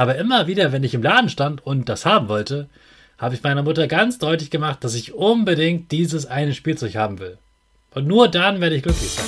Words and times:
Aber 0.00 0.16
immer 0.16 0.46
wieder, 0.46 0.72
wenn 0.72 0.82
ich 0.82 0.94
im 0.94 1.02
Laden 1.02 1.28
stand 1.28 1.66
und 1.66 1.90
das 1.90 2.06
haben 2.06 2.30
wollte, 2.30 2.70
habe 3.18 3.34
ich 3.34 3.42
meiner 3.42 3.62
Mutter 3.62 3.86
ganz 3.86 4.16
deutlich 4.16 4.50
gemacht, 4.50 4.82
dass 4.82 4.94
ich 4.94 5.12
unbedingt 5.12 5.92
dieses 5.92 6.24
eine 6.24 6.54
Spielzeug 6.54 6.96
haben 6.96 7.18
will. 7.18 7.36
Und 7.94 8.06
nur 8.06 8.28
dann 8.28 8.62
werde 8.62 8.76
ich 8.76 8.82
glücklich 8.82 9.10
sein. 9.10 9.26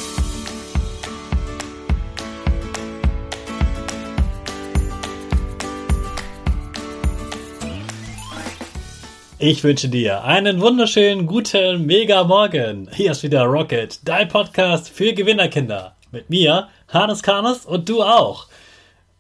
Ich 9.39 9.63
wünsche 9.63 9.91
dir 9.91 10.25
einen 10.25 10.63
wunderschönen 10.63 11.27
guten 11.27 11.85
Mega 11.85 12.25
Morgen. 12.25 12.89
Hier 12.95 13.11
ist 13.11 13.23
wieder 13.23 13.43
Rocket, 13.43 14.01
dein 14.09 14.29
Podcast 14.29 14.89
für 14.89 15.13
Gewinnerkinder. 15.13 15.95
Mit 16.13 16.31
mir, 16.31 16.69
Hannes 16.89 17.23
Karnes 17.23 17.67
und 17.67 17.91
du 17.91 18.03
auch. 18.03 18.47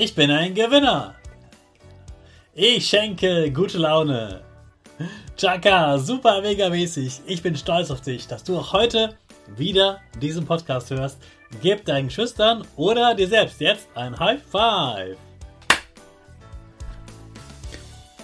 Ich 0.00 0.14
bin 0.14 0.30
ein 0.30 0.54
Gewinner. 0.54 1.16
Ich 2.54 2.86
schenke 2.86 3.50
gute 3.50 3.78
Laune. 3.78 4.42
Chaka, 5.36 5.98
super 5.98 6.40
mega 6.40 6.68
mäßig. 6.68 7.22
Ich 7.26 7.42
bin 7.42 7.56
stolz 7.56 7.90
auf 7.90 8.00
dich, 8.00 8.28
dass 8.28 8.44
du 8.44 8.56
auch 8.56 8.72
heute 8.72 9.16
wieder 9.56 10.00
diesen 10.22 10.46
Podcast 10.46 10.90
hörst. 10.90 11.18
Gib 11.62 11.84
deinen 11.84 12.10
Schüchtern 12.10 12.64
oder 12.76 13.16
dir 13.16 13.26
selbst 13.26 13.60
jetzt 13.60 13.88
ein 13.96 14.16
High 14.16 14.40
Five. 14.40 15.16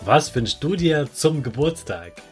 Was 0.03 0.33
wünschst 0.33 0.63
du 0.63 0.77
dir 0.77 1.13
zum 1.13 1.43
Geburtstag? 1.43 2.23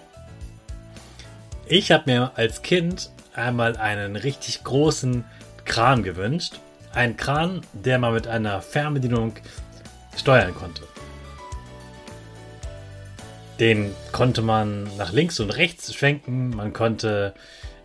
Ich 1.66 1.90
habe 1.90 2.08
mir 2.08 2.30
als 2.36 2.62
Kind 2.62 3.10
einmal 3.34 3.76
einen 3.76 4.14
richtig 4.14 4.62
großen 4.62 5.24
Kran 5.64 6.04
gewünscht. 6.04 6.60
Ein 6.94 7.16
Kran, 7.16 7.62
der 7.72 7.98
man 7.98 8.12
mit 8.12 8.26
einer 8.26 8.60
Fernbedienung 8.60 9.34
steuern 10.16 10.54
konnte. 10.54 10.82
Den 13.58 13.94
konnte 14.12 14.42
man 14.42 14.88
nach 14.96 15.12
links 15.12 15.40
und 15.40 15.50
rechts 15.50 15.94
schwenken. 15.94 16.50
Man 16.50 16.72
konnte 16.72 17.34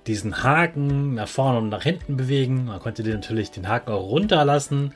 diesen 0.08 0.44
Haken 0.44 1.16
nach 1.16 1.28
vorne 1.28 1.60
und 1.60 1.70
nach 1.70 1.84
hinten 1.84 2.18
bewegen. 2.18 2.66
Man 2.66 2.80
konnte 2.80 3.04
den 3.04 3.16
natürlich 3.16 3.52
den 3.52 3.68
Haken 3.68 3.92
auch 3.92 4.10
runterlassen. 4.10 4.94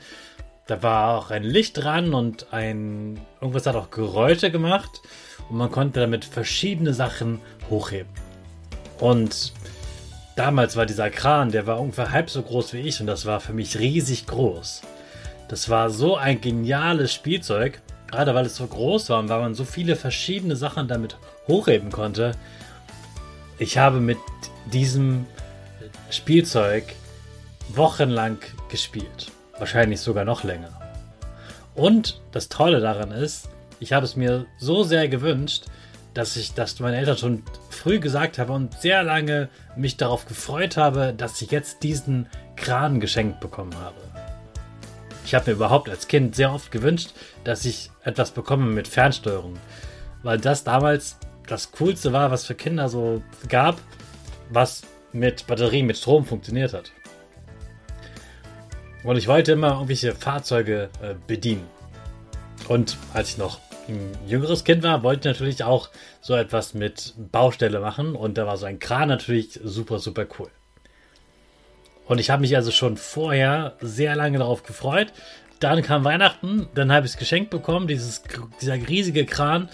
Da 0.66 0.82
war 0.82 1.18
auch 1.18 1.30
ein 1.30 1.42
Licht 1.42 1.82
dran 1.82 2.14
und 2.14 2.52
ein 2.52 3.20
irgendwas 3.40 3.66
hat 3.66 3.76
auch 3.76 3.90
Geräusche 3.90 4.50
gemacht 4.50 5.02
und 5.48 5.56
man 5.56 5.70
konnte 5.70 6.00
damit 6.00 6.24
verschiedene 6.24 6.94
Sachen 6.94 7.40
hochheben. 7.68 8.10
Und 8.98 9.52
damals 10.42 10.76
war 10.76 10.86
dieser 10.86 11.10
Kran, 11.10 11.50
der 11.50 11.66
war 11.66 11.80
ungefähr 11.80 12.10
halb 12.10 12.28
so 12.28 12.42
groß 12.42 12.72
wie 12.72 12.80
ich 12.80 13.00
und 13.00 13.06
das 13.06 13.26
war 13.26 13.40
für 13.40 13.52
mich 13.52 13.78
riesig 13.78 14.26
groß. 14.26 14.82
Das 15.48 15.68
war 15.68 15.90
so 15.90 16.16
ein 16.16 16.40
geniales 16.40 17.12
Spielzeug 17.12 17.80
Gerade 18.12 18.34
weil 18.34 18.44
es 18.44 18.56
so 18.56 18.66
groß 18.66 19.08
war 19.08 19.20
und 19.20 19.30
weil 19.30 19.40
man 19.40 19.54
so 19.54 19.64
viele 19.64 19.96
verschiedene 19.96 20.54
Sachen 20.54 20.86
damit 20.86 21.16
hochheben 21.48 21.90
konnte. 21.90 22.32
Ich 23.58 23.78
habe 23.78 24.00
mit 24.00 24.18
diesem 24.70 25.24
Spielzeug 26.10 26.92
wochenlang 27.70 28.36
gespielt. 28.68 29.32
Wahrscheinlich 29.58 30.00
sogar 30.00 30.26
noch 30.26 30.44
länger. 30.44 30.78
Und 31.74 32.20
das 32.32 32.50
Tolle 32.50 32.80
daran 32.80 33.12
ist, 33.12 33.48
ich 33.80 33.94
habe 33.94 34.04
es 34.04 34.14
mir 34.14 34.44
so 34.58 34.82
sehr 34.82 35.08
gewünscht, 35.08 35.64
dass 36.14 36.36
ich, 36.36 36.54
dass 36.54 36.78
meine 36.80 36.96
Eltern 36.96 37.16
schon 37.16 37.42
früh 37.70 37.98
gesagt 37.98 38.38
haben 38.38 38.50
und 38.50 38.80
sehr 38.80 39.02
lange 39.02 39.48
mich 39.76 39.96
darauf 39.96 40.26
gefreut 40.26 40.76
habe, 40.76 41.14
dass 41.16 41.40
ich 41.40 41.50
jetzt 41.50 41.82
diesen 41.82 42.26
Kran 42.56 43.00
geschenkt 43.00 43.40
bekommen 43.40 43.74
habe. 43.76 43.96
Ich 45.24 45.34
habe 45.34 45.50
mir 45.50 45.56
überhaupt 45.56 45.88
als 45.88 46.08
Kind 46.08 46.34
sehr 46.34 46.52
oft 46.52 46.70
gewünscht, 46.70 47.10
dass 47.44 47.64
ich 47.64 47.90
etwas 48.04 48.32
bekomme 48.32 48.66
mit 48.66 48.88
Fernsteuerung. 48.88 49.54
Weil 50.22 50.38
das 50.38 50.64
damals 50.64 51.16
das 51.46 51.72
Coolste 51.72 52.12
war, 52.12 52.30
was 52.30 52.44
für 52.44 52.54
Kinder 52.54 52.88
so 52.88 53.22
gab, 53.48 53.80
was 54.50 54.82
mit 55.12 55.46
Batterien, 55.46 55.86
mit 55.86 55.96
Strom 55.96 56.24
funktioniert 56.24 56.72
hat. 56.72 56.92
Und 59.04 59.16
ich 59.16 59.26
wollte 59.26 59.52
immer 59.52 59.72
irgendwelche 59.72 60.12
Fahrzeuge 60.14 60.88
äh, 61.02 61.14
bedienen. 61.26 61.66
Und 62.68 62.96
als 63.12 63.30
ich 63.30 63.38
noch 63.38 63.58
ein 63.92 64.28
jüngeres 64.28 64.64
Kind 64.64 64.82
war, 64.82 65.02
wollte 65.02 65.28
ich 65.28 65.34
natürlich 65.34 65.64
auch 65.64 65.90
so 66.20 66.34
etwas 66.34 66.74
mit 66.74 67.14
Baustelle 67.16 67.80
machen. 67.80 68.14
Und 68.14 68.38
da 68.38 68.46
war 68.46 68.56
so 68.56 68.66
ein 68.66 68.78
Kran 68.78 69.08
natürlich 69.08 69.60
super, 69.62 69.98
super 69.98 70.26
cool. 70.38 70.50
Und 72.06 72.18
ich 72.18 72.30
habe 72.30 72.42
mich 72.42 72.56
also 72.56 72.70
schon 72.70 72.96
vorher 72.96 73.76
sehr 73.80 74.16
lange 74.16 74.38
darauf 74.38 74.62
gefreut. 74.64 75.12
Dann 75.60 75.82
kam 75.82 76.04
Weihnachten, 76.04 76.68
dann 76.74 76.92
habe 76.92 77.06
ich 77.06 77.12
es 77.12 77.18
geschenkt 77.18 77.50
bekommen, 77.50 77.86
dieses, 77.86 78.22
dieser 78.60 78.74
riesige 78.74 79.24
Kran. 79.24 79.68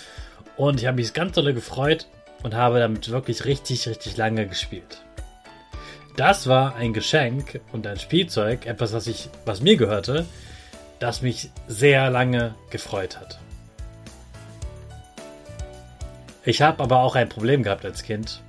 Und 0.56 0.80
ich 0.80 0.86
habe 0.86 0.96
mich 0.96 1.14
ganz 1.14 1.34
dolle 1.34 1.54
gefreut 1.54 2.06
und 2.42 2.54
habe 2.54 2.78
damit 2.78 3.10
wirklich 3.10 3.44
richtig, 3.44 3.88
richtig 3.88 4.16
lange 4.16 4.46
gespielt. 4.46 5.02
Das 6.16 6.48
war 6.48 6.74
ein 6.74 6.92
Geschenk 6.92 7.60
und 7.72 7.86
ein 7.86 7.98
Spielzeug, 7.98 8.66
etwas, 8.66 8.92
was, 8.92 9.06
ich, 9.06 9.30
was 9.44 9.62
mir 9.62 9.76
gehörte, 9.76 10.26
das 10.98 11.22
mich 11.22 11.50
sehr 11.68 12.10
lange 12.10 12.56
gefreut 12.70 13.20
hat. 13.20 13.38
Ich 16.48 16.62
habe 16.62 16.82
aber 16.82 17.00
auch 17.00 17.14
ein 17.14 17.28
Problem 17.28 17.62
gehabt 17.62 17.84
als 17.84 18.02
Kind 18.02 18.40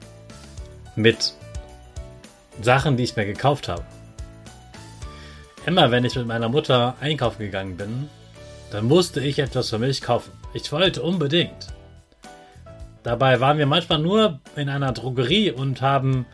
mit 0.95 1.33
Sachen, 2.61 2.95
die 2.95 3.03
ich 3.03 3.17
mir 3.17 3.25
gekauft 3.25 3.67
habe. 3.67 3.83
Immer 5.65 5.91
wenn 5.91 6.05
ich 6.05 6.15
mit 6.15 6.25
meiner 6.25 6.47
Mutter 6.47 6.95
einkaufen 7.01 7.39
gegangen 7.39 7.75
bin, 7.75 8.07
dann 8.71 8.85
musste 8.85 9.19
ich 9.19 9.37
etwas 9.37 9.69
für 9.69 9.79
mich 9.79 10.01
kaufen. 10.01 10.31
Ich 10.53 10.71
wollte 10.71 11.01
unbedingt 11.01 11.73
Dabei 13.03 13.41
waren 13.41 13.57
wir 13.57 13.65
manchmal 13.65 13.99
nur 13.99 14.39
in 14.55 14.69
einer 14.69 14.93
Drogerie 14.93 15.51
und 15.51 15.81
haben 15.81 16.25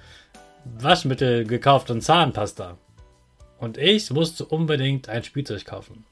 Waschmittel 0.65 1.47
gekauft 1.47 1.89
und 1.89 2.01
Zahnpasta. 2.01 2.77
Und 3.57 3.79
ich 3.79 4.11
musste 4.11 4.45
unbedingt 4.45 5.09
ein 5.09 5.23
Spielzeug 5.23 5.65
kaufen. 5.65 6.05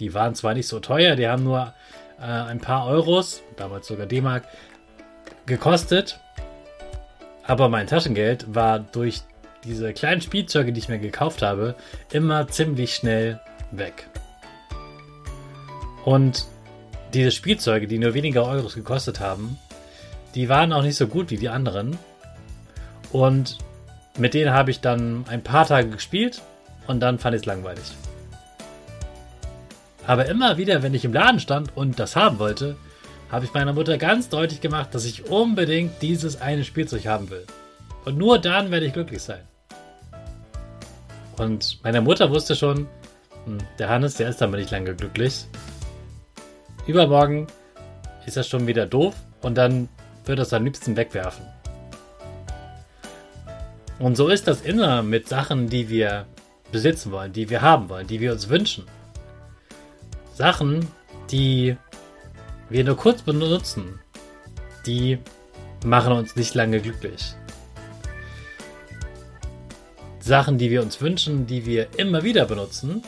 Die 0.00 0.12
waren 0.12 0.34
zwar 0.34 0.52
nicht 0.52 0.68
so 0.68 0.80
teuer, 0.80 1.16
die 1.16 1.28
haben 1.28 1.44
nur 1.44 1.72
äh, 2.18 2.22
ein 2.22 2.60
paar 2.60 2.86
Euros, 2.86 3.42
damals 3.56 3.86
sogar 3.86 4.06
D-Mark, 4.06 4.44
gekostet. 5.46 6.20
Aber 7.44 7.68
mein 7.68 7.86
Taschengeld 7.86 8.54
war 8.54 8.78
durch 8.78 9.22
diese 9.64 9.92
kleinen 9.92 10.20
Spielzeuge, 10.20 10.72
die 10.72 10.80
ich 10.80 10.88
mir 10.88 10.98
gekauft 10.98 11.42
habe, 11.42 11.74
immer 12.12 12.48
ziemlich 12.48 12.94
schnell 12.94 13.40
weg. 13.70 14.08
Und 16.04 16.46
diese 17.14 17.30
Spielzeuge, 17.30 17.86
die 17.86 17.98
nur 17.98 18.14
weniger 18.14 18.46
Euros 18.46 18.74
gekostet 18.74 19.20
haben, 19.20 19.58
die 20.34 20.48
waren 20.48 20.72
auch 20.72 20.82
nicht 20.82 20.96
so 20.96 21.06
gut 21.08 21.30
wie 21.30 21.36
die 21.36 21.48
anderen. 21.48 21.98
Und 23.12 23.58
mit 24.18 24.34
denen 24.34 24.52
habe 24.52 24.70
ich 24.70 24.80
dann 24.80 25.24
ein 25.28 25.42
paar 25.42 25.66
Tage 25.66 25.88
gespielt 25.90 26.42
und 26.86 27.00
dann 27.00 27.18
fand 27.18 27.34
ich 27.34 27.42
es 27.42 27.46
langweilig. 27.46 27.84
Aber 30.06 30.26
immer 30.26 30.56
wieder, 30.56 30.82
wenn 30.82 30.94
ich 30.94 31.04
im 31.04 31.12
Laden 31.12 31.40
stand 31.40 31.76
und 31.76 31.98
das 31.98 32.14
haben 32.14 32.38
wollte, 32.38 32.76
habe 33.30 33.44
ich 33.44 33.52
meiner 33.52 33.72
Mutter 33.72 33.98
ganz 33.98 34.28
deutlich 34.28 34.60
gemacht, 34.60 34.94
dass 34.94 35.04
ich 35.04 35.28
unbedingt 35.28 36.00
dieses 36.00 36.40
eine 36.40 36.64
Spielzeug 36.64 37.06
haben 37.06 37.28
will. 37.30 37.44
Und 38.04 38.16
nur 38.16 38.38
dann 38.38 38.70
werde 38.70 38.86
ich 38.86 38.92
glücklich 38.92 39.22
sein. 39.22 39.42
Und 41.38 41.80
meine 41.82 42.00
Mutter 42.00 42.30
wusste 42.30 42.54
schon, 42.54 42.86
hm, 43.44 43.58
der 43.78 43.88
Hannes, 43.88 44.14
der 44.14 44.28
ist 44.28 44.40
damit 44.40 44.60
nicht 44.60 44.70
lange 44.70 44.94
glücklich. 44.94 45.46
Übermorgen 46.86 47.48
ist 48.26 48.36
er 48.36 48.44
schon 48.44 48.66
wieder 48.68 48.86
doof 48.86 49.14
und 49.42 49.56
dann 49.56 49.88
wird 50.24 50.38
er 50.38 50.42
es 50.42 50.52
am 50.52 50.64
liebsten 50.64 50.96
wegwerfen. 50.96 51.44
Und 53.98 54.16
so 54.16 54.28
ist 54.28 54.46
das 54.46 54.60
immer 54.60 55.02
mit 55.02 55.28
Sachen, 55.28 55.68
die 55.68 55.88
wir 55.88 56.26
besitzen 56.70 57.10
wollen, 57.10 57.32
die 57.32 57.50
wir 57.50 57.62
haben 57.62 57.88
wollen, 57.88 58.06
die 58.06 58.20
wir 58.20 58.32
uns 58.32 58.48
wünschen. 58.48 58.84
Sachen, 60.36 60.86
die 61.30 61.78
wir 62.68 62.84
nur 62.84 62.96
kurz 62.98 63.22
benutzen, 63.22 63.98
die 64.84 65.18
machen 65.82 66.12
uns 66.12 66.36
nicht 66.36 66.54
lange 66.54 66.78
glücklich. 66.80 67.34
Sachen, 70.20 70.58
die 70.58 70.70
wir 70.70 70.82
uns 70.82 71.00
wünschen, 71.00 71.46
die 71.46 71.64
wir 71.64 71.86
immer 71.96 72.22
wieder 72.22 72.44
benutzen, 72.44 73.02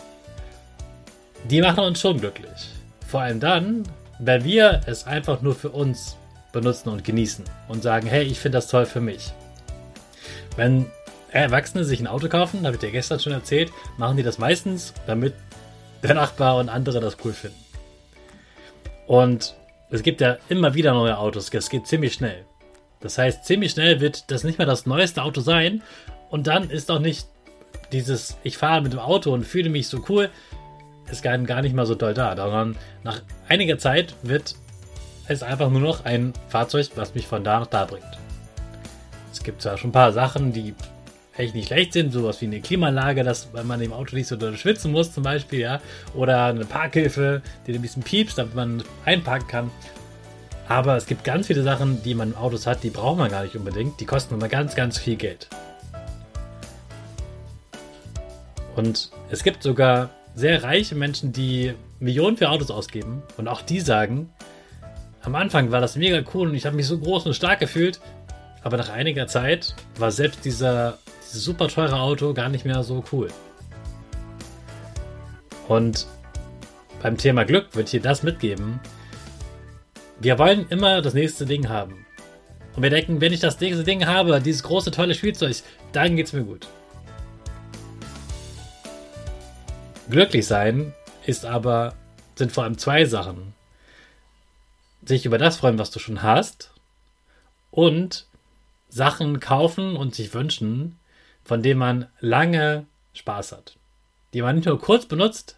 die 1.45 1.61
machen 1.61 1.85
uns 1.85 2.01
schon 2.01 2.19
glücklich. 2.19 2.71
Vor 3.07 3.21
allem 3.21 3.41
dann, 3.41 3.83
wenn 4.19 4.45
wir 4.45 4.81
es 4.87 5.07
einfach 5.07 5.43
nur 5.43 5.55
für 5.55 5.71
uns 5.71 6.17
benutzen 6.53 6.89
und 6.89 7.05
genießen 7.05 7.45
und 7.69 7.83
sagen, 7.83 8.07
hey, 8.07 8.25
ich 8.25 8.41
finde 8.41 8.57
das 8.57 8.69
toll 8.69 8.87
für 8.87 9.03
mich. 9.03 9.35
Wenn 10.57 10.87
Erwachsene 11.31 11.85
sich 11.85 12.01
ein 12.01 12.07
Auto 12.07 12.29
kaufen, 12.29 12.65
habe 12.65 12.77
ich 12.77 12.81
dir 12.81 12.91
gestern 12.91 13.21
schon 13.21 13.35
erzählt, 13.35 13.71
machen 13.99 14.17
die 14.17 14.23
das 14.23 14.39
meistens, 14.39 14.95
damit 15.07 15.35
der 16.03 16.15
Nachbar 16.15 16.57
und 16.57 16.69
andere 16.69 17.01
das 17.01 17.17
cool 17.25 17.33
finden. 17.33 17.59
Und 19.07 19.55
es 19.91 20.03
gibt 20.03 20.21
ja 20.21 20.37
immer 20.49 20.75
wieder 20.75 20.93
neue 20.93 21.17
Autos, 21.17 21.51
es 21.53 21.71
geht 21.71 21.87
ziemlich 21.87 22.15
schnell. 22.15 22.45
Das 23.01 23.17
heißt, 23.17 23.45
ziemlich 23.45 23.73
schnell 23.73 24.01
wird 24.01 24.31
das 24.31 24.45
nicht 24.45 24.59
mehr 24.59 24.67
das 24.67 24.87
neueste 24.87 25.23
Auto 25.23 25.41
sein 25.41 25.83
und 26.31 26.47
dann 26.47 26.69
ist 26.71 26.91
auch 26.91 26.99
nicht 26.99 27.27
dieses, 27.93 28.37
ich 28.43 28.59
fahre 28.59 28.83
mit 28.83 28.93
dem 28.93 28.99
Auto 28.99 29.33
und 29.33 29.45
fühle 29.45 29.71
mich 29.71 29.89
so 29.89 30.05
cool, 30.09 30.31
ist 31.11 31.23
gar, 31.23 31.39
nicht 31.39 31.75
mal 31.75 31.87
so 31.87 31.95
toll 31.95 32.13
da, 32.13 32.37
sondern 32.37 32.77
nach 33.03 33.23
einiger 33.49 33.79
Zeit 33.79 34.15
wird 34.23 34.57
es 35.27 35.43
einfach 35.43 35.71
nur 35.71 35.81
noch 35.81 36.05
ein 36.05 36.35
Fahrzeug, 36.49 36.91
was 36.97 37.15
mich 37.15 37.27
von 37.27 37.45
da 37.45 37.61
nach 37.61 37.67
da 37.67 37.85
bringt. 37.87 38.05
Es 39.33 39.43
gibt 39.43 39.63
zwar 39.63 39.79
schon 39.79 39.91
ein 39.91 39.93
paar 39.93 40.13
Sachen, 40.13 40.53
die 40.53 40.75
echt 41.39 41.55
nicht 41.55 41.69
schlecht 41.69 41.93
sind, 41.93 42.13
sowas 42.13 42.41
wie 42.41 42.47
eine 42.47 42.61
Klimaanlage, 42.61 43.25
dass 43.25 43.49
man 43.65 43.81
im 43.81 43.93
Auto 43.93 44.17
nicht 44.17 44.27
so 44.27 44.37
schwitzen 44.57 44.93
muss 44.93 45.13
zum 45.13 45.23
Beispiel, 45.23 45.61
ja, 45.61 45.81
oder 46.15 46.47
eine 46.47 46.65
Parkhilfe, 46.65 47.43
die 47.67 47.75
ein 47.75 47.83
bisschen 47.83 48.03
piepst, 48.03 48.39
damit 48.39 48.55
man 48.55 48.83
einparken 49.05 49.49
kann. 49.49 49.71
Aber 50.69 50.97
es 50.97 51.07
gibt 51.07 51.25
ganz 51.25 51.47
viele 51.47 51.63
Sachen, 51.63 52.03
die 52.03 52.15
man 52.15 52.33
in 52.33 52.37
Autos 52.37 52.67
hat, 52.67 52.83
die 52.83 52.91
braucht 52.91 53.19
man 53.19 53.31
gar 53.31 53.43
nicht 53.43 53.57
unbedingt. 53.57 54.01
Die 54.01 54.05
kosten 54.05 54.35
immer 54.35 54.49
ganz, 54.49 54.75
ganz 54.75 54.99
viel 54.99 55.17
Geld. 55.17 55.49
Und 58.77 59.11
es 59.31 59.43
gibt 59.43 59.63
sogar 59.63 60.11
sehr 60.35 60.63
reiche 60.63 60.95
Menschen, 60.95 61.33
die 61.33 61.73
Millionen 62.01 62.37
für 62.37 62.51
Autos 62.51 62.71
ausgeben. 62.71 63.23
Und 63.39 63.49
auch 63.49 63.63
die 63.63 63.81
sagen, 63.81 64.31
am 65.23 65.35
Anfang 65.35 65.73
war 65.73 65.81
das 65.81 65.97
mega 65.97 66.23
cool 66.35 66.49
und 66.49 66.55
ich 66.55 66.67
habe 66.67 66.77
mich 66.77 66.87
so 66.87 66.99
groß 66.99 67.27
und 67.27 67.35
stark 67.35 67.61
gefühlt. 67.61 67.99
Aber 68.63 68.77
nach 68.77 68.91
einiger 68.91 69.27
Zeit 69.27 69.75
war 69.97 70.11
selbst 70.11 70.45
dieser 70.45 70.99
dieses 71.29 71.45
super 71.45 71.69
teure 71.69 72.01
Auto 72.01 72.33
gar 72.33 72.49
nicht 72.49 72.65
mehr 72.65 72.83
so 72.83 73.05
cool. 73.13 73.29
Und 75.69 76.07
beim 77.03 77.17
Thema 77.17 77.45
Glück 77.45 77.75
würde 77.75 77.85
ich 77.85 77.91
dir 77.91 78.01
das 78.01 78.23
mitgeben. 78.23 78.81
Wir 80.19 80.39
wollen 80.39 80.67
immer 80.71 81.03
das 81.03 81.15
nächste 81.15 81.47
Ding 81.47 81.69
haben. 81.69 82.07
Und 82.75 82.83
wir 82.83 82.91
denken, 82.91 83.21
wenn 83.21 83.33
ich 83.33 83.41
das 83.41 83.61
nächste 83.61 83.85
Ding 83.85 84.07
habe, 84.07 84.41
dieses 84.41 84.63
große, 84.63 84.91
tolle 84.91 85.15
Spielzeug, 85.15 85.57
dann 85.93 86.17
geht 86.17 86.27
es 86.27 86.33
mir 86.33 86.45
gut. 86.45 86.67
Glücklich 90.09 90.47
sein 90.47 90.95
ist 91.27 91.45
aber, 91.45 91.95
sind 92.37 92.51
vor 92.51 92.65
allem 92.65 92.79
zwei 92.79 93.05
Sachen. 93.05 93.53
Sich 95.05 95.27
über 95.27 95.39
das 95.39 95.59
freuen, 95.59 95.79
was 95.79 95.91
du 95.91 95.99
schon 95.99 96.23
hast 96.23 96.73
und 97.71 98.27
Sachen 98.89 99.39
kaufen 99.39 99.97
und 99.97 100.15
sich 100.15 100.33
wünschen, 100.33 100.99
von 101.49 101.63
denen 101.63 101.81
man 101.81 102.07
lange 102.21 102.85
Spaß 103.15 103.53
hat. 103.53 103.77
Die 104.35 104.43
man 104.43 104.57
nicht 104.57 104.67
nur 104.67 104.79
kurz 104.79 105.07
benutzt 105.07 105.57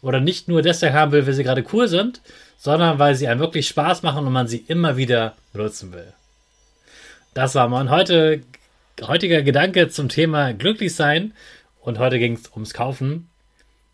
oder 0.00 0.18
nicht 0.18 0.48
nur 0.48 0.62
deshalb 0.62 0.94
haben 0.94 1.12
will, 1.12 1.26
weil 1.26 1.34
sie 1.34 1.44
gerade 1.44 1.64
cool 1.74 1.88
sind, 1.88 2.22
sondern 2.56 2.98
weil 2.98 3.14
sie 3.14 3.28
einem 3.28 3.40
wirklich 3.40 3.68
Spaß 3.68 4.02
machen 4.02 4.26
und 4.26 4.32
man 4.32 4.48
sie 4.48 4.64
immer 4.66 4.96
wieder 4.96 5.36
benutzen 5.52 5.92
will. 5.92 6.12
Das 7.34 7.54
war 7.54 7.68
mein 7.68 7.90
heute, 7.90 8.40
heutiger 9.02 9.42
Gedanke 9.42 9.90
zum 9.90 10.08
Thema 10.08 10.54
glücklich 10.54 10.94
sein 10.94 11.34
und 11.82 11.98
heute 11.98 12.18
ging 12.18 12.32
es 12.32 12.50
ums 12.52 12.72
Kaufen. 12.72 13.28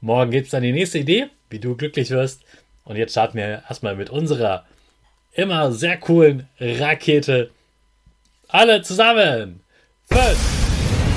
Morgen 0.00 0.30
gibt 0.30 0.44
es 0.44 0.52
dann 0.52 0.62
die 0.62 0.72
nächste 0.72 1.00
Idee, 1.00 1.26
wie 1.50 1.58
du 1.58 1.76
glücklich 1.76 2.10
wirst. 2.10 2.42
Und 2.84 2.96
jetzt 2.96 3.12
starten 3.12 3.36
wir 3.36 3.64
erstmal 3.68 3.96
mit 3.96 4.10
unserer 4.10 4.64
immer 5.32 5.72
sehr 5.72 5.96
coolen 5.96 6.48
Rakete. 6.60 7.50
Alle 8.46 8.82
zusammen. 8.82 9.60
Fünf. 10.08 10.61